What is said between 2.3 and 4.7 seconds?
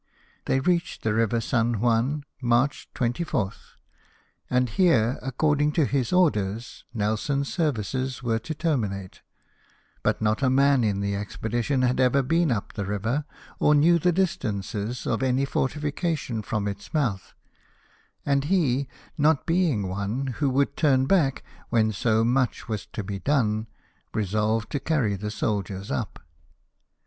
March 24th; and